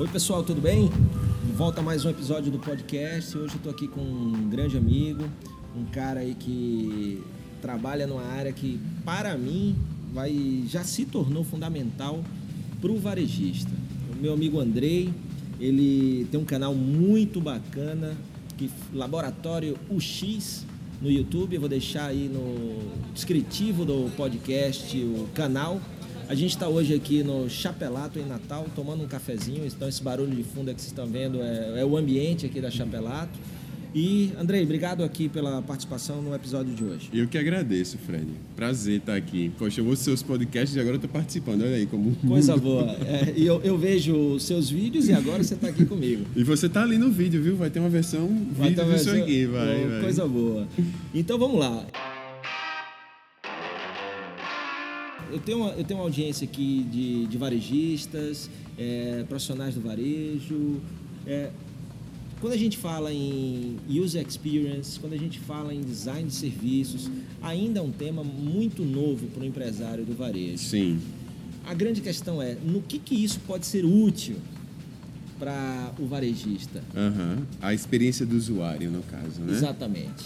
[0.00, 0.90] Oi, pessoal, tudo bem?
[1.58, 3.36] Volta mais um episódio do podcast.
[3.36, 5.24] Hoje eu estou aqui com um grande amigo,
[5.76, 7.22] um cara aí que
[7.60, 9.76] trabalha numa área que, para mim,
[10.10, 12.24] vai já se tornou fundamental
[12.80, 13.70] para o varejista.
[14.10, 15.12] O meu amigo Andrei,
[15.60, 18.16] ele tem um canal muito bacana,
[18.56, 20.64] que Laboratório UX
[21.02, 21.56] no YouTube.
[21.56, 25.78] Eu vou deixar aí no descritivo do podcast o canal.
[26.30, 29.66] A gente está hoje aqui no Chapelato, em Natal, tomando um cafezinho.
[29.66, 32.70] Então, esse barulho de fundo que vocês estão vendo é, é o ambiente aqui da
[32.70, 33.36] Chapelato.
[33.92, 37.10] E, Andrei, obrigado aqui pela participação no episódio de hoje.
[37.12, 38.28] Eu que agradeço, Fred.
[38.54, 39.50] Prazer estar aqui.
[39.58, 41.62] Poxa, eu ouço seus podcasts e agora eu estou participando.
[41.62, 42.14] Olha aí como.
[42.24, 42.84] Coisa boa.
[43.04, 46.24] É, e eu, eu vejo os seus vídeos e agora você está aqui comigo.
[46.36, 47.56] E você está ali no vídeo, viu?
[47.56, 49.22] Vai ter uma versão vai vídeo disso versão...
[49.24, 50.00] aqui, vai, oh, vai.
[50.00, 50.68] Coisa boa.
[51.12, 51.84] Então vamos lá.
[55.32, 60.80] Eu tenho uma, eu tenho uma audiência aqui de, de varejistas, é, profissionais do varejo.
[61.26, 61.50] É,
[62.40, 67.10] quando a gente fala em user experience, quando a gente fala em design de serviços,
[67.42, 70.58] ainda é um tema muito novo para o empresário do varejo.
[70.58, 70.98] Sim.
[71.66, 74.36] A grande questão é no que, que isso pode ser útil
[75.38, 76.82] para o varejista.
[76.94, 77.44] Uhum.
[77.60, 79.52] A experiência do usuário, no caso, né?
[79.52, 80.24] Exatamente.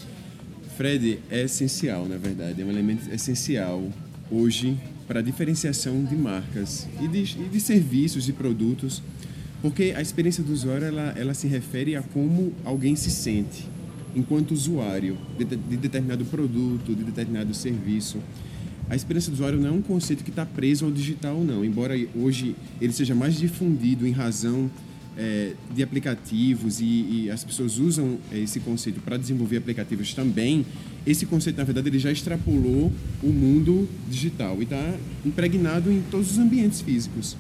[0.77, 3.89] Fred, é essencial, na verdade, é um elemento essencial
[4.31, 9.03] hoje para diferenciação de marcas e de, e de serviços e produtos,
[9.61, 13.67] porque a experiência do usuário ela, ela se refere a como alguém se sente
[14.15, 18.19] enquanto usuário de, de determinado produto, de determinado serviço.
[18.89, 21.65] A experiência do usuário não é um conceito que está preso ao digital, não.
[21.65, 24.71] Embora hoje ele seja mais difundido em razão
[25.17, 30.67] é, de aplicativos e, e, as pessoas usam é, esse conceito para desenvolver aplicativos também,
[31.07, 32.91] esse conceito, na verdade, ele já extrapolou
[33.23, 37.37] o mundo digital e está impregnado em todos os ambientes físicos.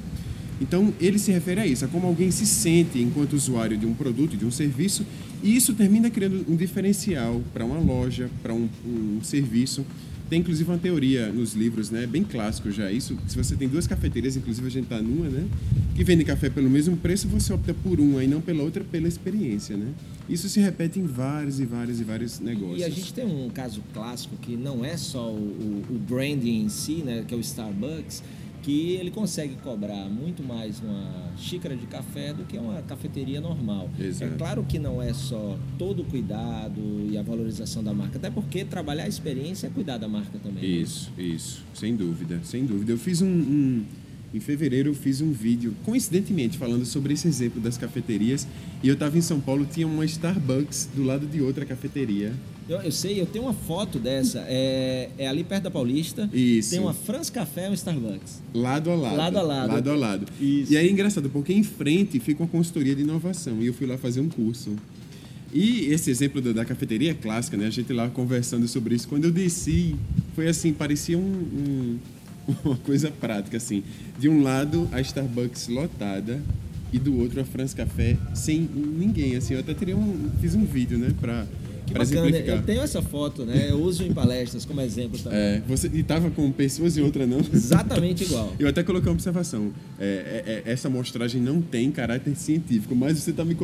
[0.60, 3.94] Então, ele se refere a isso, a como alguém se sente enquanto usuário de um
[3.94, 5.04] produto, de um serviço,
[5.42, 9.84] e isso termina criando um diferencial para uma loja, para um, um serviço,
[10.28, 13.16] tem inclusive uma teoria nos livros, né, bem clássico já isso.
[13.26, 15.46] Se você tem duas cafeterias, inclusive a gente está numa, né,
[15.94, 19.06] que vendem café pelo mesmo preço, você opta por uma e não pela outra pela
[19.06, 19.92] experiência, né?
[20.28, 22.80] Isso se repete em vários e vários e vários negócios.
[22.80, 26.68] E a gente tem um caso clássico que não é só o, o branding em
[26.68, 28.22] si, né, que é o Starbucks,
[28.64, 33.90] que ele consegue cobrar muito mais uma xícara de café do que uma cafeteria normal.
[34.00, 34.32] Exato.
[34.32, 36.80] É claro que não é só todo o cuidado
[37.10, 40.62] e a valorização da marca, até porque trabalhar a experiência é cuidar da marca também.
[40.62, 40.68] Né?
[40.80, 41.24] Isso, né?
[41.24, 42.92] isso, sem dúvida, sem dúvida.
[42.92, 43.84] Eu fiz um, um
[44.34, 48.46] em fevereiro eu fiz um vídeo, coincidentemente, falando sobre esse exemplo das cafeterias.
[48.82, 52.32] E eu estava em São Paulo, tinha uma Starbucks do lado de outra cafeteria.
[52.68, 54.44] Eu, eu, sei, eu tenho uma foto dessa.
[54.48, 56.28] É, é ali perto da Paulista.
[56.32, 56.70] Isso.
[56.70, 58.42] Tem uma France Café e um Starbucks.
[58.52, 59.16] Lado a lado.
[59.16, 59.72] Lado a lado.
[59.72, 60.26] Lado a lado.
[60.40, 60.72] Isso.
[60.72, 63.62] E aí é engraçado, porque em frente fica uma consultoria de inovação.
[63.62, 64.74] E eu fui lá fazer um curso.
[65.52, 67.66] E esse exemplo da, cafeteria é clássica, né?
[67.66, 69.06] A gente lá conversando sobre isso.
[69.06, 69.94] Quando eu desci,
[70.34, 71.98] foi assim, parecia um, um
[72.64, 73.82] uma coisa prática, assim.
[74.18, 76.40] De um lado, a Starbucks lotada
[76.92, 79.54] e do outro, a France Café sem ninguém, assim.
[79.54, 80.30] Eu até teria um...
[80.40, 81.46] Fiz um vídeo, né, para
[81.86, 83.66] que bacana, eu tenho essa foto, né?
[83.68, 85.38] Eu uso em palestras como exemplo também.
[85.38, 87.40] É, você, e tava com pessoas e outra não?
[87.52, 88.52] Exatamente igual.
[88.58, 89.70] Eu até coloquei uma observação.
[89.98, 93.56] É, é, é essa amostragem não tem caráter científico, mas você está me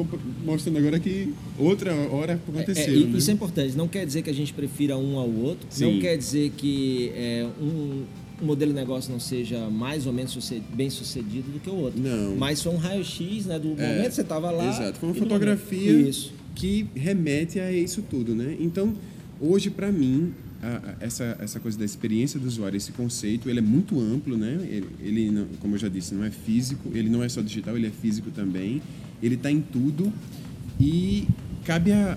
[0.44, 2.94] mostrando agora que outra hora aconteceu.
[2.94, 3.18] É, é, né?
[3.18, 3.76] Isso é importante.
[3.76, 5.66] Não quer dizer que a gente prefira um ao outro.
[5.70, 5.94] Sim.
[5.94, 8.04] Não quer dizer que é, um
[8.40, 12.00] o modelo de negócio não seja mais ou menos bem sucedido do que o outro.
[12.00, 12.36] Não.
[12.36, 14.68] Mas foi um raio-x né, do é, momento que você estava lá.
[14.68, 14.98] Exato.
[14.98, 16.10] Foi uma fotografia
[16.54, 18.34] que remete a isso tudo.
[18.34, 18.56] Né?
[18.58, 18.94] Então,
[19.40, 23.58] hoje, para mim, a, a, essa, essa coisa da experiência do usuário, esse conceito, ele
[23.58, 24.36] é muito amplo.
[24.36, 24.58] Né?
[24.62, 27.76] Ele, ele não, como eu já disse, não é físico, ele não é só digital,
[27.76, 28.80] ele é físico também.
[29.22, 30.12] Ele está em tudo.
[30.78, 31.28] E
[31.64, 32.16] cabe a,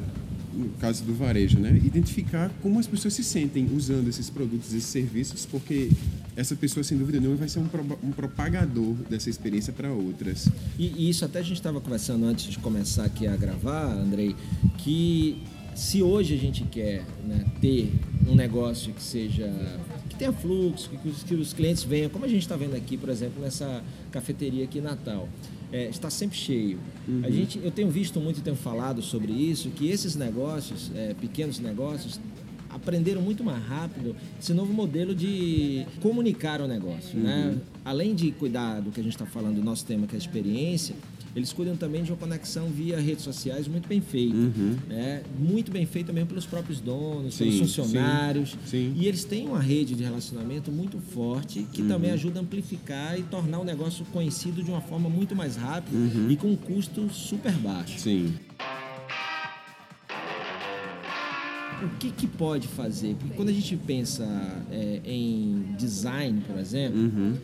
[0.54, 1.70] no caso do varejo, né?
[1.84, 5.90] identificar como as pessoas se sentem usando esses produtos, esses serviços, porque
[6.36, 10.50] essa pessoa, sem dúvida nenhuma, vai ser um, pro, um propagador dessa experiência para outras.
[10.78, 14.36] E, e, isso até a gente estava conversando antes de começar aqui a gravar, Andrei,
[14.78, 15.38] que
[15.76, 17.92] se hoje a gente quer né, ter
[18.28, 19.52] um negócio que seja
[20.10, 22.98] que tenha fluxo, que os, que os clientes venham, como a gente está vendo aqui,
[22.98, 25.28] por exemplo, nessa cafeteria aqui em Natal
[25.74, 26.78] é, está sempre cheio.
[27.08, 27.22] Uhum.
[27.24, 31.16] A gente, eu tenho visto muito e tenho falado sobre isso, que esses negócios, é,
[31.16, 32.20] pequenos negócios,
[32.74, 37.56] aprenderam muito mais rápido esse novo modelo de comunicar o negócio, né?
[37.86, 40.20] Além de cuidar do que a gente está falando, do nosso tema que é a
[40.20, 40.96] experiência,
[41.36, 44.36] eles cuidam também de uma conexão via redes sociais muito bem feita.
[44.36, 44.76] Uhum.
[44.88, 45.24] Né?
[45.40, 48.52] Muito bem feita mesmo pelos próprios donos, pelos Sim, funcionários.
[48.52, 48.94] sim, sim.
[48.96, 52.16] E eles têm uma rede de relacionamento muito forte que também Uhum.
[52.16, 56.30] ajuda a amplificar e tornar o negócio conhecido de uma forma muito mais rápida Uhum.
[56.30, 57.98] e com um custo super baixo.
[58.00, 58.32] Sim.
[61.84, 63.16] O que, que pode fazer?
[63.20, 64.24] Porque quando a gente pensa
[64.72, 67.36] é, em design, por exemplo, Uhum.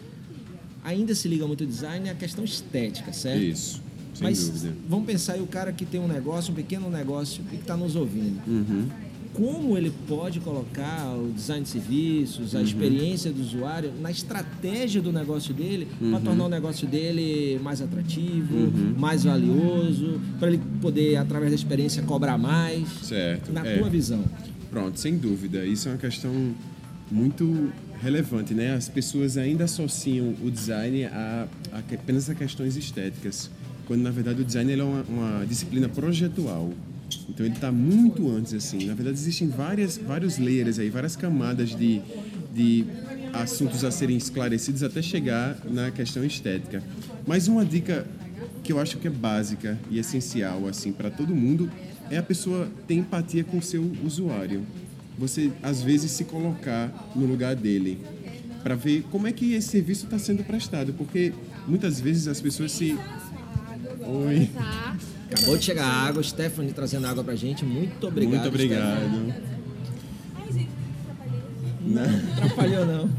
[0.84, 3.42] ainda se liga muito ao design à questão estética, certo?
[3.44, 3.82] Isso.
[4.14, 4.74] Sem Mas dúvida.
[4.88, 7.76] vamos pensar aí o cara que tem um negócio, um pequeno negócio e que está
[7.78, 8.40] nos ouvindo.
[8.48, 8.88] Uhum.
[9.34, 12.60] Como ele pode colocar o design de serviços, Uhum.
[12.60, 16.12] a experiência do usuário na estratégia do negócio dele Uhum.
[16.12, 22.02] para tornar o negócio dele mais atrativo, mais valioso, para ele poder, através da experiência,
[22.04, 22.88] cobrar mais?
[23.04, 23.52] Certo.
[23.54, 23.78] Na é.
[23.78, 24.24] tua visão.
[24.70, 25.66] Pronto, sem dúvida.
[25.66, 26.32] Isso é uma questão
[27.12, 27.70] muito
[28.02, 28.74] relevante, né?
[28.76, 33.50] As pessoas ainda associam o design a, a apenas a questões estéticas,
[33.88, 36.72] quando na verdade o design é uma, uma disciplina projetual.
[37.30, 38.86] Então ele está muito antes assim.
[38.86, 42.02] Na verdade existem várias vários layers aí, várias camadas de,
[42.54, 42.86] de
[43.34, 46.84] assuntos a serem esclarecidos até chegar na questão estética.
[47.26, 48.06] Mas uma dica
[48.64, 51.72] que eu acho que é básica e essencial assim para todo mundo
[52.10, 54.66] é a pessoa ter empatia com o seu usuário.
[55.18, 58.00] Você às vezes se colocar no lugar dele
[58.64, 61.34] para ver como é que esse serviço está sendo prestado, porque
[61.68, 62.98] muitas vezes as pessoas se
[64.02, 64.50] Oi.
[65.30, 65.36] Tá.
[65.38, 67.64] Acabou de chegar a água, Stephanie trazendo água pra gente.
[67.66, 68.32] Muito obrigado.
[68.34, 69.00] Muito obrigado.
[69.00, 69.34] Stephanie.
[70.36, 70.70] Ai, gente,
[71.10, 71.42] atrapalhei.
[71.86, 73.10] Não, atrapalhou não.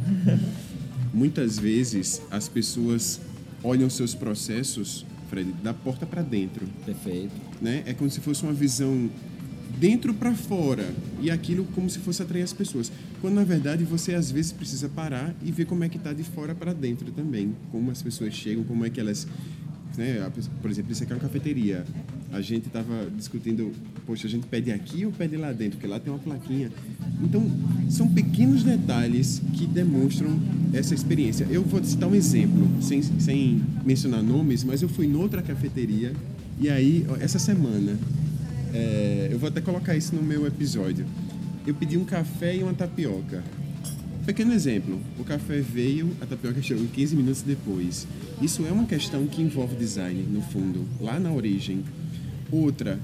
[1.13, 3.21] Muitas vezes as pessoas
[3.63, 6.67] olham seus processos, Fred, da porta para dentro.
[6.85, 7.33] Perfeito.
[7.61, 7.83] né?
[7.87, 9.11] É como se fosse uma visão
[9.79, 12.91] dentro para fora e aquilo como se fosse atrair as pessoas.
[13.21, 16.23] Quando na verdade você às vezes precisa parar e ver como é que está de
[16.25, 19.27] fora para dentro também, como as pessoas chegam, como é que elas,
[19.97, 20.31] né?
[20.61, 21.85] Por exemplo, isso aqui é uma cafeteria.
[22.33, 23.73] A gente estava discutindo,
[24.07, 26.71] poxa, a gente pede aqui ou pede lá dentro, porque lá tem uma plaquinha.
[27.23, 27.51] Então,
[27.89, 30.39] são pequenos detalhes que demonstram
[30.73, 31.47] essa experiência.
[31.51, 36.13] Eu vou citar um exemplo, sem, sem mencionar nomes, mas eu fui noutra cafeteria
[36.61, 37.99] e aí, essa semana,
[38.75, 41.07] é, eu vou até colocar isso no meu episódio.
[41.67, 43.43] Eu pedi um café e uma tapioca.
[44.31, 48.07] Pequeno exemplo, o café veio, a tapioca chegou 15 minutos depois.
[48.41, 51.83] Isso é uma questão que envolve design, no fundo, lá na origem.
[52.49, 52.97] Outra,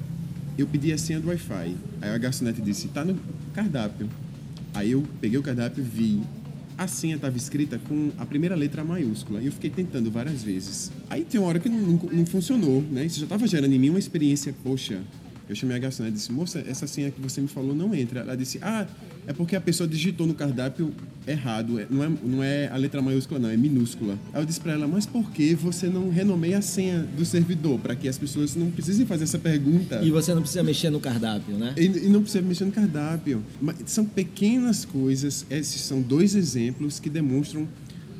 [0.56, 1.74] eu pedi a senha do Wi-Fi.
[2.00, 3.18] Aí a garçonete disse, tá no
[3.52, 4.08] cardápio.
[4.72, 6.22] Aí eu peguei o cardápio e vi.
[6.78, 9.42] A senha estava escrita com a primeira letra maiúscula.
[9.42, 10.92] E eu fiquei tentando várias vezes.
[11.10, 13.04] Aí tem uma hora que não, não, não funcionou, né?
[13.04, 15.02] Isso já estava gerando em mim uma experiência, poxa,
[15.48, 18.20] eu chamei a garçonete e disse, moça, essa senha que você me falou não entra.
[18.20, 18.86] Ela disse, ah,
[19.26, 20.92] é porque a pessoa digitou no cardápio
[21.26, 21.78] errado.
[21.78, 24.18] É- Não é, não é a letra maiúscula, não, é minúscula.
[24.32, 27.78] Aí eu disse para ela, mas por que você não renomeia a senha do servidor?
[27.78, 30.00] Para que as pessoas não precisem fazer essa pergunta.
[30.02, 31.74] E você não precisa mexer no cardápio, né?
[31.76, 33.42] E, e não precisa mexer no cardápio.
[33.60, 37.68] Mas são pequenas coisas, esses são dois exemplos que demonstram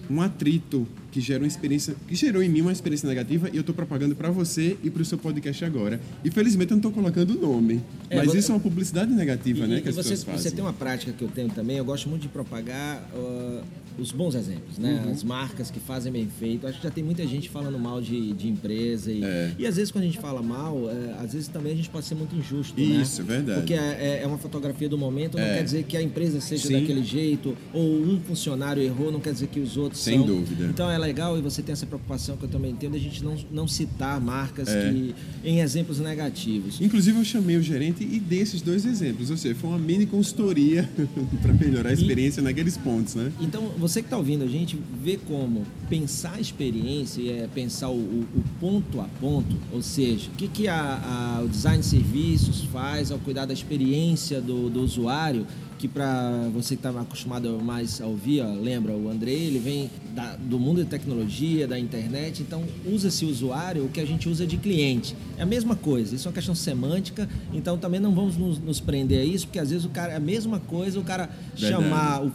[0.09, 3.61] um atrito que gera uma experiência, que gerou em mim uma experiência negativa e eu
[3.61, 6.01] estou propagando para você e para o seu podcast agora.
[6.25, 7.81] E felizmente eu não estou colocando o nome.
[8.11, 9.79] É, mas você- isso é uma publicidade negativa, E- né?
[9.79, 10.43] e Que as você, pessoas fazem.
[10.43, 13.63] você tem uma prática que eu tenho também, eu gosto muito de propagar uh,
[13.99, 15.03] os bons exemplos, né?
[15.07, 15.13] Uhum.
[15.13, 16.67] As marcas que fazem bem feito.
[16.67, 19.11] Acho que já tem muita gente falando mal de, de empresa.
[19.11, 19.53] E, É.
[19.59, 22.05] e às vezes quando a gente fala mal, é, às vezes também a gente pode
[22.05, 22.87] ser muito injusto, né?
[23.01, 23.61] Isso, é verdade.
[23.61, 25.57] Porque é, é uma fotografia do momento, não É.
[25.59, 26.81] quer dizer que a empresa seja Sim.
[26.81, 30.27] daquele jeito, ou um funcionário errou, não quer dizer que os outros Sem são.
[30.27, 30.67] dúvida.
[30.67, 33.37] Então é legal e você tem essa preocupação que eu também entendo, a gente não,
[33.51, 34.91] não citar marcas É.
[34.93, 35.15] que,
[35.45, 36.81] em exemplos negativos.
[36.81, 40.07] Inclusive eu chamei o gerente e dei esses dois exemplos, ou seja, foi uma mini
[40.07, 40.89] consultoria
[41.43, 43.33] para melhorar a experiência naqueles pontos, né?
[43.41, 47.89] Então, você que está ouvindo a gente, vê como pensar a experiência e é pensar
[47.91, 51.81] o, o- o ponto a ponto, ou seja, o que, que a- a- o design
[51.81, 55.47] de serviços faz ao cuidar da experiência do, do usuário,
[55.79, 59.91] que para você que está acostumado mais a ouvir, ó, lembra, o Andrei, ele vem
[60.15, 64.47] da- do mundo de tecnologia, da internet, então usa-se usuário o que a gente usa
[64.47, 65.15] de cliente.
[65.37, 68.81] É a mesma coisa, isso é uma questão semântica, então também não vamos nos, nos
[68.81, 71.83] prender a isso, porque às vezes o cara, é a mesma coisa, o cara Verdade.
[71.85, 72.27] chamar o,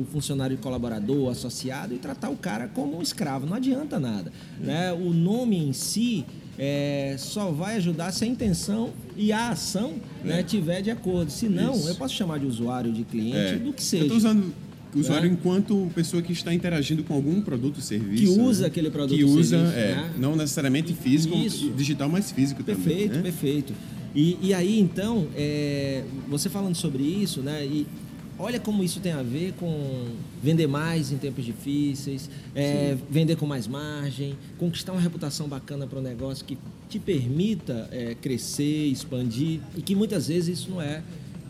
[0.00, 3.46] o funcionário colaborador, associado e tratar o cara como um escravo.
[3.46, 4.32] Não adianta nada.
[4.58, 4.92] Né?
[4.92, 6.24] O nome em si
[6.58, 11.30] é, só vai ajudar se a intenção e a ação né, tiver de acordo.
[11.30, 11.88] Se não, Isso.
[11.88, 13.56] eu posso chamar de usuário, de cliente, É.
[13.56, 14.02] do que Eu seja.
[14.04, 14.52] estou usando
[14.94, 15.36] o usuário Né?
[15.38, 18.22] enquanto pessoa que está interagindo com algum produto ou serviço.
[18.34, 18.66] Que usa né?
[18.68, 20.10] aquele produto Que usa, serviço, é, né?
[20.18, 21.70] não necessariamente físico, Isso.
[21.70, 23.16] digital, mas físico Perfeito, também.
[23.18, 23.22] né?
[23.22, 23.72] perfeito.
[24.14, 27.64] E, e aí, então, é, você falando sobre isso, né?
[27.64, 27.86] E
[28.38, 30.06] olha como isso tem a ver com
[30.42, 35.98] vender mais em tempos difíceis, é, vender com mais margem, conquistar uma reputação bacana para
[35.98, 36.56] o negócio que
[36.88, 41.02] te permita é, crescer, expandir e que muitas vezes isso não é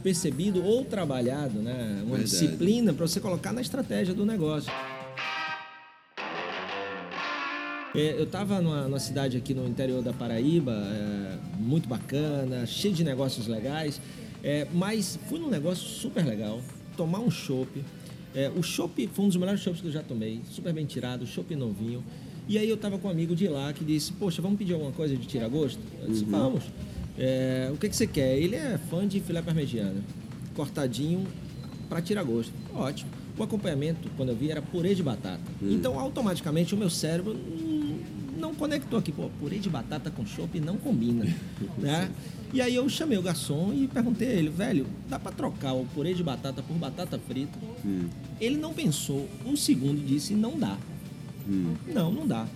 [0.03, 2.03] percebido ou trabalhado, né?
[2.05, 2.25] Uma Verdade.
[2.25, 4.73] disciplina para você colocar na estratégia do negócio.
[7.95, 12.95] É, eu estava numa, numa cidade aqui no interior da Paraíba, é, muito bacana, cheio
[12.95, 14.01] de negócios legais,
[14.43, 16.61] é, mas fui num negócio super legal,
[16.99, 17.83] tomar um chopp.
[18.35, 21.25] É, o chopp foi um dos melhores chopps que eu já tomei, super bem tirado,
[21.27, 22.05] chopp novinho.
[22.49, 24.93] E aí eu estava com um amigo de lá que disse, poxa, vamos pedir alguma
[24.93, 25.81] coisa de tira-gosto?
[26.03, 26.65] Eu disse, vamos.
[27.17, 28.37] É, o que, que você quer?
[28.37, 30.03] Ele é fã de filé parmegiana,
[30.55, 31.25] cortadinho
[31.89, 32.53] para tirar gosto.
[32.75, 33.11] Ótimo.
[33.39, 35.41] O acompanhamento, quando eu vi, era purê de batata.
[35.63, 37.37] Então, automaticamente, o meu cérebro
[38.59, 39.13] conectou aqui.
[39.13, 41.25] Pô, purê de batata com chopp não combina,
[41.79, 42.11] né?
[42.53, 45.85] E aí eu chamei o garçom e perguntei a ele, velho, dá para trocar o
[45.95, 47.59] purê de batata por batata frita?
[48.41, 50.77] Ele não pensou um segundo e disse, não dá.
[51.95, 52.47] Não, não dá.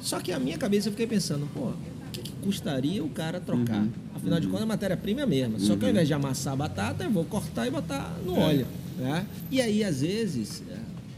[0.00, 1.76] Só que a minha cabeça eu fiquei pensando, pô, o
[2.12, 3.86] que, que custaria o cara trocar?
[4.14, 5.58] Afinal de contas, a matéria-prima é a mesma.
[5.58, 8.66] Só que ao invés de amassar a batata, eu vou cortar e botar no óleo.
[8.98, 9.26] Né?
[9.50, 10.76] E aí, às vezes, é,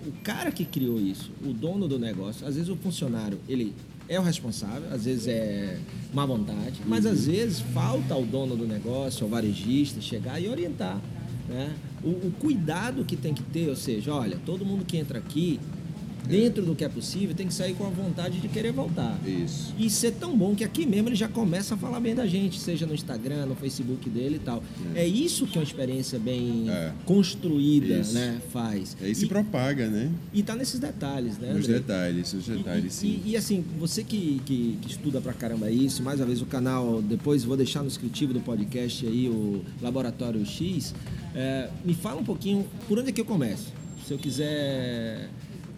[0.09, 3.75] o cara que criou isso, o dono do negócio, às vezes o funcionário, ele
[4.11, 5.79] é o responsável, às vezes é
[6.13, 11.01] má vontade, mas às vezes falta ao dono do negócio, ao varejista, chegar e orientar.
[11.49, 11.73] Né?
[12.03, 15.61] O, o cuidado que tem que ter, ou seja, olha, todo mundo que entra aqui,
[16.27, 19.19] dentro do que é possível, tem que sair com a vontade de querer voltar.
[19.27, 19.75] Isso.
[19.79, 22.59] E ser tão bom que aqui mesmo ele já começa a falar bem da gente,
[22.59, 24.63] seja no Instagram, no Facebook dele e tal.
[24.95, 26.93] É, isso que uma experiência bem É.
[27.05, 28.15] construída Isso.
[28.15, 28.97] né, faz.
[29.15, 30.11] Se e, propaga, né?
[30.33, 31.53] e tá nesses detalhes, né?
[31.53, 31.79] Nos André?
[31.81, 33.23] detalhes, nos E- detalhes, e, sim.
[33.25, 36.47] E, e, assim, você que, que, que estuda pra caramba isso, mais uma vez o
[36.47, 40.95] canal, depois vou deixar no descritivo do podcast aí, o Laboratório X,
[41.35, 43.73] é, me fala um pouquinho por onde é que eu começo.
[44.07, 45.29] Se eu quiser.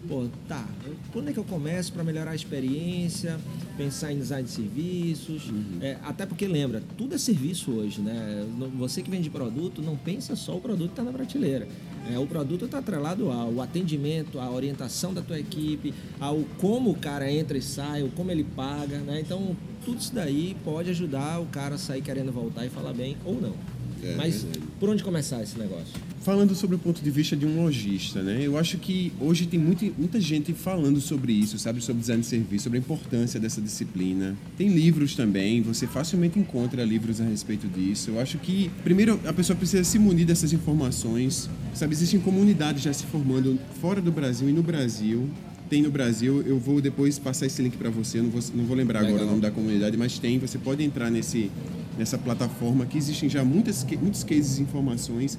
[0.07, 0.67] Pô, tá,
[1.15, 3.39] onde é que eu começo para melhorar a experiência,
[3.77, 5.43] pensar em design de serviços?
[5.79, 8.45] É, até porque lembra, tudo é serviço hoje, né?
[8.77, 11.67] Você que vende produto, não pensa só o produto que está na prateleira.
[12.11, 16.95] É, o produto está atrelado ao atendimento, à orientação da tua equipe, ao como o
[16.95, 19.21] cara entra e sai, o como ele paga, né?
[19.21, 19.55] Então,
[19.85, 23.39] tudo isso daí pode ajudar o cara a sair querendo voltar e falar bem ou
[23.39, 23.53] não.
[24.03, 24.65] É, Mas verdade.
[24.79, 25.93] por onde começar esse negócio?
[26.21, 28.39] Falando sobre o ponto de vista de um lojista, né?
[28.41, 31.81] Eu acho que hoje tem muita, muita gente falando sobre isso, sabe?
[31.81, 34.35] Sobre design de serviço, sobre a importância dessa disciplina.
[34.57, 38.11] Tem livros também, você facilmente encontra livros a respeito disso.
[38.11, 41.49] Eu acho que, primeiro, a pessoa precisa se munir dessas informações.
[41.73, 45.29] Sabe, existem comunidades já se formando fora do Brasil e no Brasil.
[45.69, 48.65] Tem no Brasil, eu vou depois passar esse link para você, eu não vou, não
[48.65, 49.27] vou lembrar agora Legal.
[49.27, 51.49] o nome da comunidade, mas tem, você pode entrar nesse,
[51.97, 55.37] nessa plataforma que existem já muitas, muitos cases e informações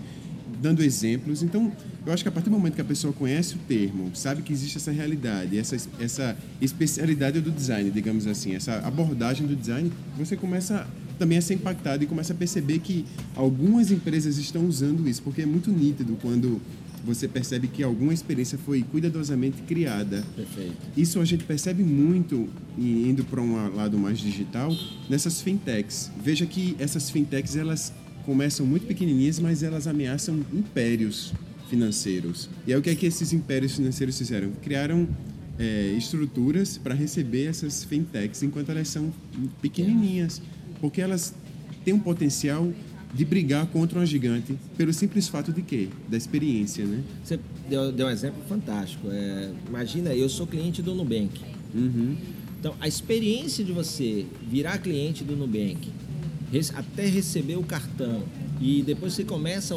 [0.60, 1.42] dando exemplos.
[1.42, 1.70] Então,
[2.06, 4.52] eu acho que a partir do momento que a pessoa conhece o termo, sabe que
[4.52, 10.36] existe essa realidade, essa, essa especialidade do design, digamos assim, essa abordagem do design, você
[10.36, 10.86] começa
[11.18, 13.04] também a ser impactado e começa a perceber que
[13.36, 16.60] algumas empresas estão usando isso, porque é muito nítido quando
[17.04, 20.76] você percebe que alguma experiência foi cuidadosamente criada Perfeito.
[20.96, 24.74] isso a gente percebe muito indo para um lado mais digital
[25.08, 26.10] nessas fintechs.
[26.22, 27.92] Veja que essas fintechs elas
[28.24, 31.32] começam muito pequenininhas, mas elas ameaçam impérios
[31.68, 32.48] financeiros.
[32.66, 34.50] E é o que é que esses impérios financeiros fizeram?
[34.62, 35.08] Criaram
[35.58, 39.12] é, estruturas para receber essas fintechs enquanto elas são
[39.60, 40.40] pequenininhas,
[40.80, 41.34] porque elas
[41.84, 42.72] têm um potencial
[43.14, 45.88] de brigar contra uma gigante pelo simples fato de quê?
[46.08, 47.02] Da experiência, né?
[47.22, 49.08] Você deu, deu um exemplo fantástico.
[49.10, 51.40] É, imagina, eu sou cliente do Nubank.
[51.74, 52.16] Uhum.
[52.58, 55.92] Então, a experiência de você virar cliente do Nubank,
[56.74, 58.22] até receber o cartão
[58.60, 59.74] e depois você começa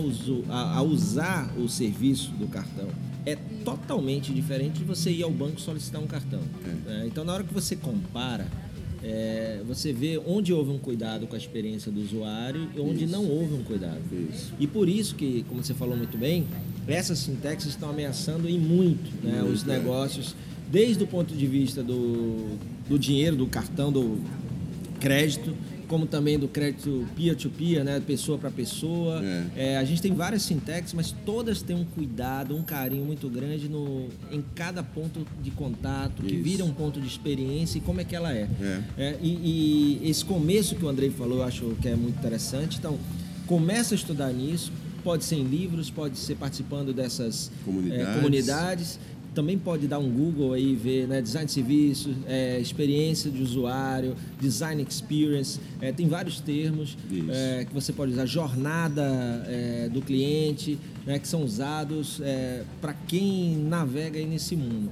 [0.50, 2.88] a, usar o serviço do cartão,
[3.26, 6.42] é totalmente diferente de você ir ao banco solicitar um cartão.
[6.86, 7.06] né?
[7.08, 8.48] Então, na hora que você compara,
[9.04, 13.14] é, você vê onde houve um cuidado com a experiência do usuário e onde Isso.
[13.14, 14.02] não houve um cuidado.
[14.34, 14.54] Isso.
[14.60, 16.46] E por isso que, como você falou muito bem,
[16.88, 19.78] essas fintechs estão ameaçando em muito, né, Muito, os é.
[19.78, 20.36] negócios,
[20.72, 24.20] desde o ponto de vista do, do dinheiro, do cartão, do
[25.00, 25.54] crédito,
[25.88, 29.22] como também do crédito peer-to-peer, né, pessoa para pessoa.
[29.24, 29.74] É.
[29.74, 33.70] É, a gente tem várias fintechs, mas todas têm um cuidado, um carinho muito grande
[33.70, 36.44] no, em cada ponto de contato, que Isso.
[36.44, 38.48] vira um ponto de experiência e como é que ela é.
[38.62, 38.82] É.
[38.98, 42.78] É, e, e esse começo que o Andrei falou, eu acho que é muito interessante.
[42.78, 42.98] Então,
[43.46, 44.72] começa a estudar nisso.
[45.04, 48.08] Pode ser em livros, pode ser participando dessas Comunidades.
[48.08, 49.00] é, comunidades.
[49.38, 53.44] Também pode dar um Google aí e ver né, design de serviço, é, experiência de
[53.44, 56.98] usuário, design experience, é, tem vários termos
[57.30, 59.04] é, que você pode usar, jornada
[59.46, 62.20] é, do cliente, né, que são usados
[62.82, 64.92] para quem navega aí nesse mundo.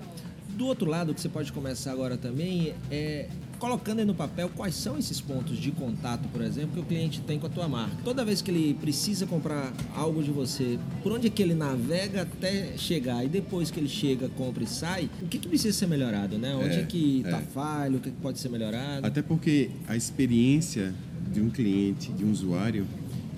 [0.50, 4.50] Do outro lado, o que você pode começar agora também é colocando aí no papel
[4.56, 7.68] quais são esses pontos de contato, por exemplo, que o cliente tem com a tua
[7.68, 7.96] marca.
[8.04, 12.24] Toda vez que ele precisa comprar algo de você, por onde é que ele navega
[12.24, 15.88] até chegar e depois que ele chega, compra e sai, o que, que precisa ser
[15.88, 16.56] melhorado, né?
[16.56, 17.42] Onde é, É, que está é.
[17.42, 19.06] falho, o que, que pode ser melhorado?
[19.06, 20.94] Até porque a experiência
[21.32, 22.86] de um cliente, de um usuário,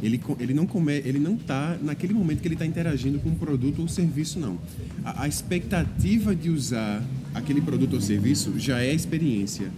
[0.01, 3.35] ele, ele não come, ele não está naquele momento que ele está interagindo com um
[3.35, 4.57] produto ou serviço, não.
[5.03, 9.71] A, a expectativa de usar aquele produto ou serviço já é a experiência.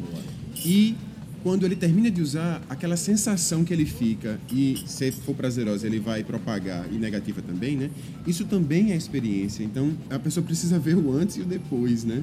[0.66, 0.96] E
[1.42, 6.00] quando ele termina de usar, aquela sensação que ele fica, e se for prazerosa, ele
[6.00, 7.90] vai propagar, e negativa também, né?
[8.28, 9.64] Isso também é experiência.
[9.64, 12.22] Então, a pessoa precisa ver o antes e o depois, né?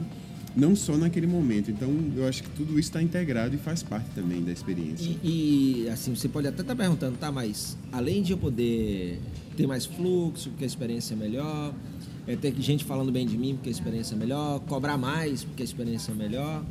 [0.56, 1.70] Não só naquele momento.
[1.70, 5.14] Então, eu acho que tudo isso está integrado e faz parte também da experiência.
[5.22, 9.20] E, e, assim, você pode até estar perguntando, tá, mas além de eu poder
[9.56, 11.74] ter mais fluxo, porque a experiência é melhor,
[12.26, 15.62] é ter gente falando bem de mim porque a experiência é melhor, cobrar mais porque
[15.62, 16.64] a experiência é melhor.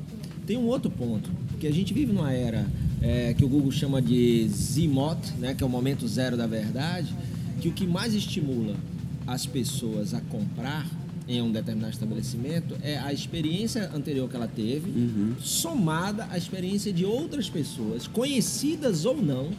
[0.45, 2.67] Tem um outro ponto, que a gente vive numa era
[3.01, 7.15] é, que o Google chama de ZMOT, né, que é o momento zero da verdade,
[7.61, 8.75] que o que mais estimula
[9.25, 10.85] as pessoas a comprar
[11.27, 14.91] em um determinado estabelecimento é a experiência anterior que ela teve,
[15.41, 19.51] somada à experiência de outras pessoas, conhecidas ou não,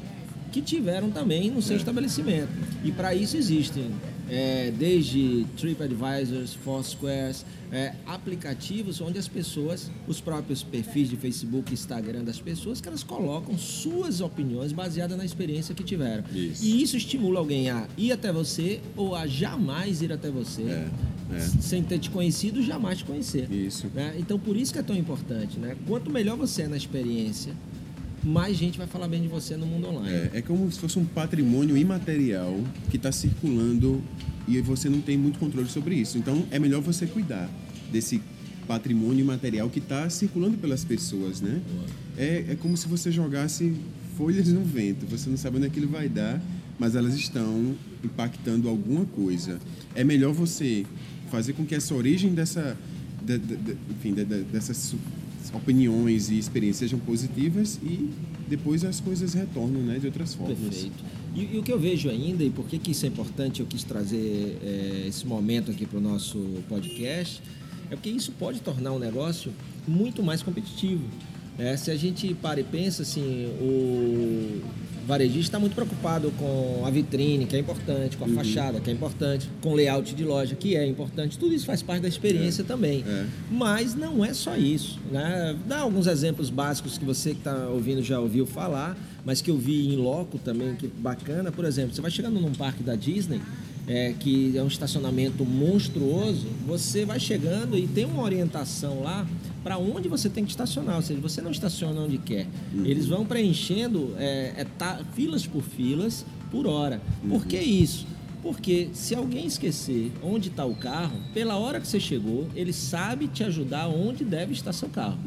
[0.53, 2.49] que tiveram também no seu estabelecimento.
[2.85, 3.91] E para isso existem
[4.29, 12.25] é, desde TripAdvisors, Foursquares, é, aplicativos onde as pessoas, os próprios perfis de Facebook Instagram
[12.25, 16.25] das pessoas, que elas colocam suas opiniões baseadas na experiência que tiveram.
[16.33, 16.65] Isso.
[16.65, 20.89] E isso estimula alguém a ir até você ou a jamais ir até você, É,
[21.35, 21.41] é.
[21.41, 23.51] sem ter te conhecido, jamais te conhecer.
[23.51, 23.89] Isso.
[23.95, 24.15] né?
[24.19, 25.59] Então, por isso que é tão importante.
[25.59, 25.77] Né?
[25.87, 27.53] Quanto melhor você é na experiência,
[28.25, 30.09] mais gente vai falar bem de você no mundo online.
[30.11, 32.59] É, é como se fosse um patrimônio imaterial
[32.91, 34.03] que está circulando
[34.49, 36.19] e você não tem muito controle sobre isso.
[36.19, 37.49] Então é melhor você cuidar
[37.93, 38.21] desse
[38.67, 41.61] patrimônio imaterial que está circulando pelas pessoas, né?
[42.17, 43.75] É, é como se você jogasse
[44.17, 45.07] folhas no vento.
[45.07, 46.43] Você não sabe onde é que ele vai dar,
[46.79, 49.59] mas elas estão impactando alguma coisa.
[49.95, 50.85] É melhor você
[51.31, 52.77] fazer com que essa origem dessa,
[53.25, 54.99] de- de- de- enfim, de- de- dessas su-
[55.53, 58.11] opiniões e experiências sejam positivas e
[58.49, 60.59] depois as coisas retornam, né, de outras formas.
[60.59, 61.05] Perfeito.
[61.35, 63.67] E, e o que eu vejo ainda, e por que, que isso é importante, eu
[63.67, 67.43] quis trazer é, esse momento aqui para o nosso podcast,
[67.91, 69.53] é porque isso pode tornar um negócio
[69.87, 71.05] muito mais competitivo.
[71.59, 71.77] né?
[71.77, 74.63] se a gente para e pensa assim, o
[75.07, 78.93] varejista está muito preocupado com a vitrine, que é importante, com a fachada, que é
[78.93, 82.65] importante, com o layout de loja, que é importante, tudo isso faz parte da experiência
[82.65, 83.05] também.
[83.07, 83.27] é.
[83.51, 84.99] Mas não é só isso.
[85.11, 85.57] Né?
[85.67, 89.57] Dá alguns exemplos básicos que você que está ouvindo já ouviu falar, mas que eu
[89.57, 91.53] vi em loco também, que bacana.
[91.53, 93.41] Por exemplo, você vai chegando num parque da Disney,
[93.87, 99.27] é, que é um estacionamento monstruoso, você vai chegando e tem uma orientação lá
[99.63, 102.47] para onde você tem que estacionar, ou seja, você não estaciona onde quer.
[102.85, 107.01] Eles vão preenchendo é, eta- filas por filas por hora.
[107.29, 108.07] Por que isso?
[108.47, 113.27] Porque se alguém esquecer onde está o carro, pela hora que você chegou, ele sabe
[113.27, 115.19] te ajudar onde deve estar seu carro.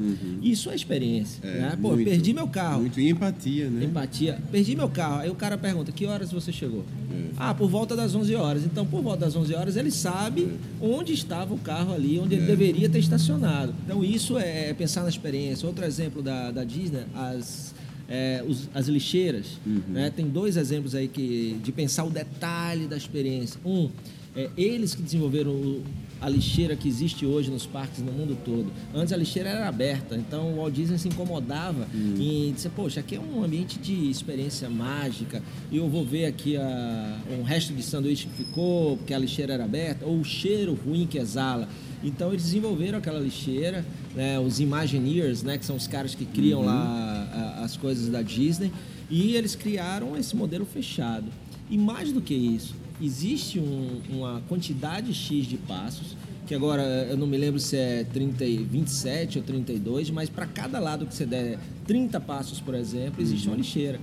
[0.41, 1.41] Isso é experiência.
[1.45, 1.77] É, né?
[1.81, 2.79] Pô, muito, perdi meu carro.
[2.79, 3.83] Muito em empatia, né?
[3.83, 4.39] Empatia.
[4.49, 5.19] Perdi meu carro.
[5.19, 6.85] Aí o cara pergunta, que horas você chegou?
[7.11, 7.29] É.
[7.35, 8.63] Ah, por volta das 11 horas.
[8.63, 10.47] Então, por volta das 11 horas, ele sabe
[10.81, 12.47] onde estava o carro ali, onde ele É.
[12.47, 13.75] deveria ter estacionado.
[13.85, 15.67] Então, isso é pensar na experiência.
[15.67, 17.75] Outro exemplo da, da Disney, as,
[18.09, 19.45] é, os- as lixeiras.
[19.65, 19.81] Uhum.
[19.89, 20.09] né?
[20.09, 23.59] Tem dois exemplos aí que, de pensar o detalhe da experiência.
[23.65, 23.89] Um,
[24.35, 25.83] é, eles que desenvolveram o-
[26.21, 28.69] a lixeira que existe hoje nos parques no mundo todo.
[28.93, 33.15] Antes a lixeira era aberta, então o Walt Disney se incomodava em dizer, poxa, aqui
[33.15, 35.41] é um ambiente de experiência mágica,
[35.71, 39.53] e eu vou ver aqui a, um resto de sanduíche que ficou, porque a lixeira
[39.53, 41.69] era aberta, ou o cheiro ruim que exala.
[42.03, 43.85] Então eles desenvolveram aquela lixeira,
[44.15, 48.21] né, os Imagineers, né, que são os caras que criam lá a- as coisas da
[48.21, 48.71] Disney,
[49.09, 51.25] e eles criaram esse modelo fechado.
[51.69, 56.15] E mais do que isso, existe um- uma quantidade X de passos,
[56.47, 60.45] que agora eu não me lembro se é 30, e- 27 ou 32, mas para
[60.47, 63.99] cada lado que você der 30 passos, por exemplo, existe uma lixeira.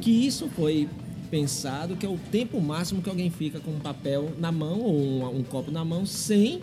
[0.00, 0.88] Que isso foi
[1.30, 4.94] pensado que é o tempo máximo que alguém fica com um papel na mão ou
[4.98, 6.60] um, um copo na mão sem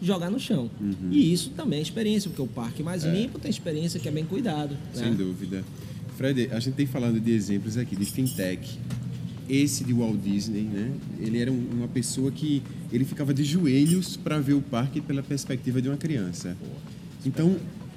[0.00, 0.70] jogar no chão.
[1.10, 4.24] E isso também é experiência, porque o parque mais limpo tem experiência que é bem
[4.24, 4.76] cuidado.
[4.94, 5.16] Sem né?
[5.16, 5.64] dúvida.
[6.16, 8.78] Fred, a gente tem falado de exemplos aqui de fintech.
[9.50, 10.90] esse de Walt Disney, né?
[11.18, 15.22] Ele era um- uma pessoa que ele ficava de joelhos para ver o parque pela
[15.22, 16.54] perspectiva de uma criança.
[17.24, 17.56] Então,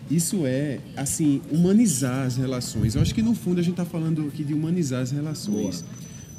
[0.10, 2.96] isso é, assim, humanizar as relações.
[2.96, 5.84] Eu acho que, no fundo, a gente está falando aqui de humanizar as relações.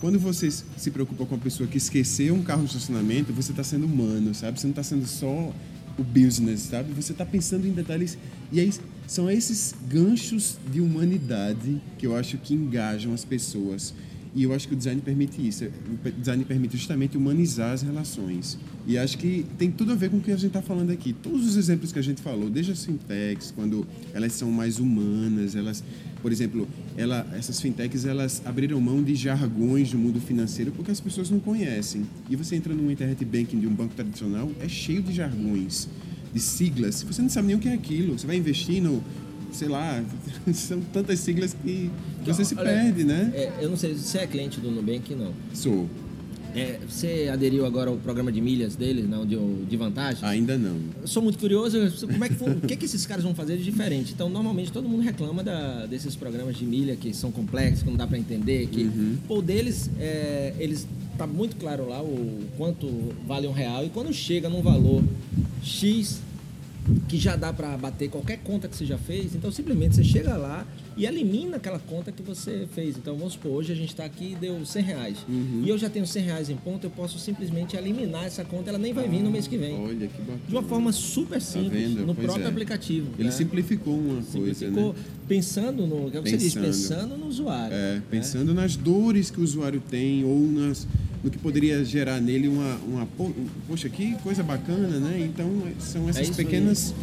[0.02, 3.62] Quando você se preocupa com uma pessoa que esqueceu um carro no estacionamento, você está
[3.62, 4.58] sendo humano, sabe?
[4.58, 5.54] Você não está sendo só
[5.96, 6.92] o business, sabe?
[6.92, 8.18] Você está pensando em detalhes.
[8.50, 8.68] E aí,
[9.06, 13.94] são esses ganchos de humanidade que eu acho que engajam as pessoas.
[14.34, 15.64] E eu acho que o design permite isso.
[15.64, 18.58] O design permite justamente humanizar as relações.
[18.86, 21.12] E acho que tem tudo a ver com o que a gente está falando aqui.
[21.12, 25.54] Todos os exemplos que a gente falou, desde as fintechs, quando elas são mais humanas,
[25.54, 25.84] elas,
[26.22, 26.66] por exemplo,
[26.96, 31.38] ela, essas fintechs elas abriram mão de jargões do mundo financeiro porque as pessoas não
[31.38, 32.06] conhecem.
[32.30, 35.88] E você entra num internet banking de um banco tradicional, é cheio de jargões,
[36.32, 37.02] de siglas.
[37.02, 38.18] Você não sabe nem o que é aquilo.
[38.18, 39.02] Você vai investir no
[39.52, 40.02] sei lá,
[40.52, 41.90] são tantas siglas que
[42.24, 43.30] você se Olha, perde, né?
[43.34, 45.32] É, eu não sei, você é cliente do Nubank, não.
[45.54, 45.88] Sou.
[46.54, 50.22] É, você aderiu agora ao programa de milhas deles, não, de, de vantagem?
[50.22, 50.76] Ainda não.
[51.00, 53.64] Eu sou muito curioso, como é que, o que, que esses caras vão fazer de
[53.64, 54.12] diferente?
[54.12, 57.96] Então, normalmente todo mundo reclama da- desses programas de milha que são complexos, que não
[57.96, 58.90] dá para entender, que
[59.26, 60.86] pô, o deles, é, eles
[61.16, 62.86] tá muito claro lá o quanto
[63.26, 65.02] vale um real e quando chega num valor
[65.62, 66.20] X
[67.08, 70.36] que já dá para bater qualquer conta que você já fez, então simplesmente você chega
[70.36, 70.66] lá
[70.96, 72.96] e elimina aquela conta que você fez.
[72.96, 75.18] Então vamos supor, hoje a gente está aqui e deu 100 reais.
[75.62, 78.78] E eu já tenho 100 reais em ponto, eu posso simplesmente eliminar essa conta, ela
[78.78, 79.78] nem vai vir no mês que vem.
[79.78, 80.40] Olha que bacana.
[80.48, 82.06] De uma forma super simples, vendo?
[82.06, 82.48] no Pois próprio é.
[82.48, 83.10] aplicativo.
[83.18, 83.30] Ele né?
[83.30, 84.98] simplificou uma coisa, Simplificou né?
[85.28, 86.10] pensando no.
[86.10, 86.64] que você diz, Pensando.
[86.66, 87.74] pensando no usuário.
[87.74, 88.02] É, né?
[88.10, 90.86] pensando nas dores que o usuário tem ou nas,
[91.22, 93.32] no que poderia gerar nele uma, uma po-
[93.68, 95.20] poxa, que coisa bacana, né?
[95.20, 96.44] Então são essas É isso aí.
[96.44, 96.94] pequenas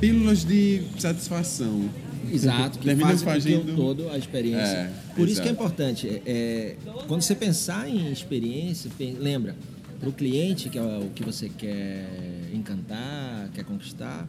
[0.00, 1.88] pílulas de satisfação.
[2.30, 4.62] Exato, que fazem fazendo- todo a experiência.
[4.62, 5.64] É, Por isso que é exato.
[5.64, 6.08] importante.
[6.08, 9.54] é, é, quando você pensar em experiência, lembra,
[10.00, 14.26] para o cliente, que é o que você quer encantar, quer conquistar,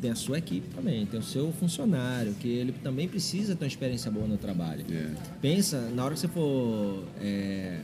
[0.00, 3.68] tem a sua equipe também, tem o seu funcionário, que ele também precisa ter uma
[3.68, 4.84] experiência boa no trabalho.
[4.90, 5.10] É.
[5.40, 7.78] Pensa, na hora que você for é,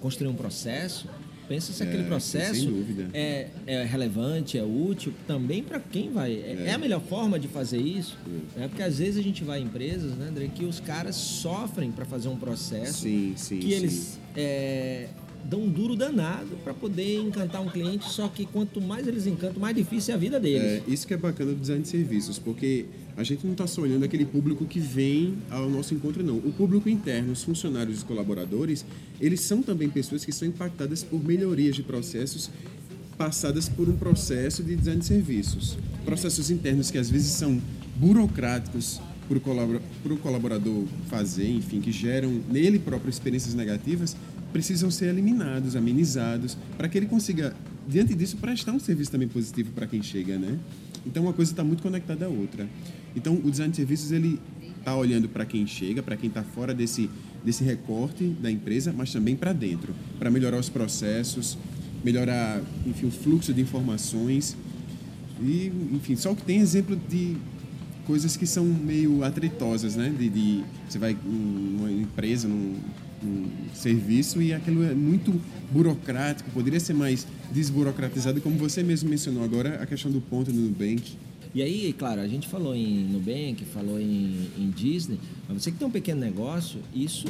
[0.00, 1.08] construir um processo,
[1.48, 2.72] pensa se É, aquele processo
[3.12, 6.32] é, é relevante, é útil também para quem vai.
[6.32, 8.16] É, é a melhor forma de fazer isso,
[8.56, 8.68] né?
[8.68, 12.04] porque às vezes a gente vai em empresas, né, André, que os caras sofrem para
[12.04, 13.72] fazer um processo Sim, sim, que sim.
[13.72, 15.08] eles é,
[15.44, 19.60] dão um duro danado para poder encantar um cliente, só que quanto mais eles encantam,
[19.60, 20.62] mais difícil é a vida deles.
[20.62, 23.82] É, isso que é bacana do design de serviços, porque a gente não está só
[23.82, 26.36] olhando aquele público que vem ao nosso encontro, não.
[26.36, 28.84] O público interno, os funcionários os colaboradores,
[29.20, 32.50] eles são também pessoas que são impactadas por melhorias de processos
[33.18, 35.76] passadas por um processo de design de serviços.
[36.04, 37.60] Processos internos que às vezes são
[37.96, 44.16] burocráticos para o colaborador fazer, enfim, que geram nele próprio experiências negativas,
[44.52, 47.54] precisam ser eliminados, amenizados, para que ele consiga,
[47.88, 50.58] diante disso, prestar um serviço também positivo para quem chega, né?
[51.06, 52.68] Então, uma coisa está muito conectada à outra.
[53.16, 54.38] Então, o design de serviços, ele
[54.78, 57.08] está olhando para quem chega, para quem está fora desse,
[57.44, 61.56] desse recorte da empresa, mas também para dentro, para melhorar os processos,
[62.04, 64.56] melhorar, enfim, o fluxo de informações.
[65.40, 67.36] E, enfim, só que tem exemplo de
[68.06, 70.12] coisas que são meio atritosas, né?
[70.18, 72.76] De, de- você vai em uma empresa, num,
[73.74, 79.82] serviço e aquilo é muito burocrático, poderia ser mais desburocratizado, como você mesmo mencionou agora,
[79.82, 81.16] a questão do ponto no Nubank.
[81.54, 85.78] E aí, claro, a gente falou em Nubank, falou em, em Disney, mas você que
[85.78, 87.26] tem um pequeno negócio, isso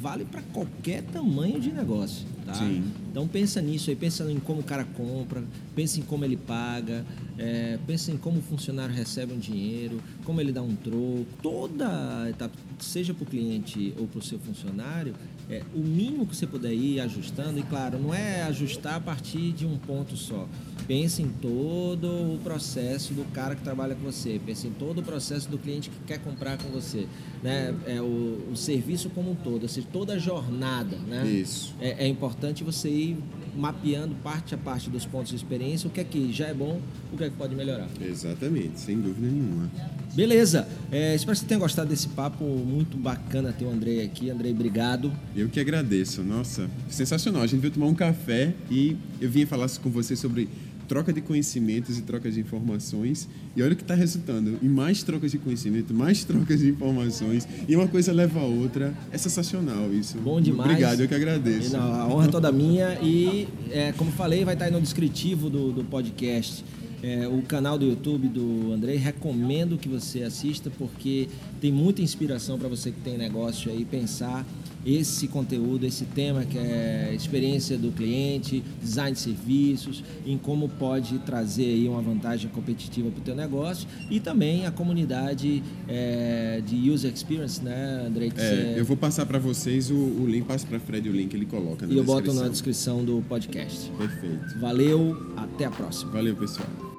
[0.00, 2.52] vale para qualquer tamanho de negócio, tá?
[2.52, 2.84] Sim.
[3.10, 5.42] Então pensa nisso aí, pensa em como o cara compra,
[5.74, 7.06] pensa em como ele paga,
[7.38, 12.28] é, pensa em como o funcionário recebe um dinheiro, como ele dá um troco, toda
[12.28, 15.14] etapa, seja para o cliente ou para o seu funcionário,
[15.48, 19.52] é, o mínimo que você puder ir ajustando, e claro, não é ajustar a partir
[19.52, 20.46] de um ponto só.
[20.86, 25.02] Pense em todo o processo do cara que trabalha com você, pense em todo o
[25.02, 27.06] processo do cliente que quer comprar com você,
[27.42, 27.74] né?
[27.86, 31.26] É, o, o serviço como um todo, ou seja, toda a jornada, né?
[31.26, 31.74] Isso.
[31.80, 33.18] É, é importante você ir
[33.56, 36.80] mapeando parte a parte dos pontos de experiência, o que é que já é bom,
[37.12, 37.88] o que é que pode melhorar.
[38.00, 39.70] Exatamente, sem dúvida nenhuma.
[40.14, 44.30] Beleza, é, espero que você tenha gostado desse papo muito bacana ter o Andrei aqui.
[44.30, 45.12] Andrei, obrigado.
[45.34, 46.22] Eu que agradeço.
[46.22, 47.42] Nossa, sensacional.
[47.42, 50.48] A gente veio tomar um café e eu vim falar com você sobre
[50.88, 53.28] troca de conhecimentos e troca de informações.
[53.56, 54.58] E olha o que está resultando.
[54.62, 57.46] E mais trocas de conhecimento, mais trocas de informações.
[57.68, 58.94] E uma coisa leva a outra.
[59.10, 60.18] É sensacional isso.
[60.18, 60.70] Bom demais.
[60.70, 61.72] Obrigado, eu que agradeço.
[61.72, 65.50] Não, a honra é toda minha e, é, como falei, vai estar aí no descritivo
[65.50, 66.64] do, do podcast.
[67.04, 71.28] É, o canal do YouTube do Andrei, recomendo que você assista porque
[71.60, 74.46] tem muita inspiração para você que tem negócio aí pensar
[74.86, 81.18] esse conteúdo, esse tema que é experiência do cliente, design de serviços, em como pode
[81.20, 86.90] trazer aí uma vantagem competitiva para o teu negócio e também a comunidade é, de
[86.90, 88.10] user experience, né?
[88.14, 88.30] Que É,
[88.74, 91.46] você- eu vou passar para vocês o, o link, passo para Fred o link, ele
[91.46, 93.90] coloca na E eu boto na descrição do podcast.
[93.98, 94.58] Perfeito.
[94.58, 96.12] Valeu, até a próxima.
[96.12, 96.93] Valeu, pessoal.